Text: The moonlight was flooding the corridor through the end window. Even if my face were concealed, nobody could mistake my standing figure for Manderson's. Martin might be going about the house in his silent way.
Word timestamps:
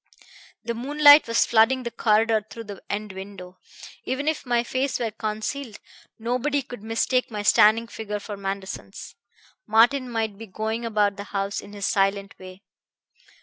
The 0.63 0.73
moonlight 0.73 1.27
was 1.27 1.45
flooding 1.45 1.83
the 1.83 1.91
corridor 1.91 2.41
through 2.49 2.63
the 2.63 2.81
end 2.89 3.11
window. 3.13 3.59
Even 4.03 4.27
if 4.27 4.47
my 4.47 4.63
face 4.63 4.97
were 4.99 5.11
concealed, 5.11 5.79
nobody 6.17 6.63
could 6.63 6.81
mistake 6.81 7.29
my 7.29 7.43
standing 7.43 7.85
figure 7.85 8.17
for 8.19 8.35
Manderson's. 8.35 9.13
Martin 9.67 10.09
might 10.09 10.39
be 10.39 10.47
going 10.47 10.85
about 10.85 11.17
the 11.17 11.25
house 11.25 11.61
in 11.61 11.73
his 11.73 11.85
silent 11.85 12.33
way. 12.39 12.63